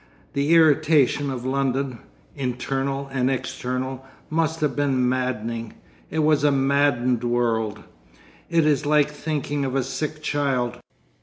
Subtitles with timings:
[0.33, 1.99] The irritation of London,
[2.35, 5.73] internal and external, must have been maddening.
[6.09, 7.83] It was a maddened world.
[8.49, 10.79] It is like thinking of a sick child.